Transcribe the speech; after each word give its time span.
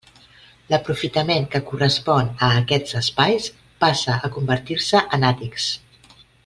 L'aprofitament 0.71 1.45
que 1.55 1.61
correspon 1.67 2.31
a 2.47 2.49
aquests 2.63 2.97
espais 3.03 3.53
passa 3.85 4.17
a 4.29 4.35
convertir-se 4.39 5.07
en 5.19 5.33
àtics. 5.35 5.73